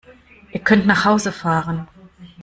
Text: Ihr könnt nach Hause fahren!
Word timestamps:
Ihr 0.51 0.59
könnt 0.61 0.87
nach 0.87 1.05
Hause 1.05 1.31
fahren! 1.31 1.87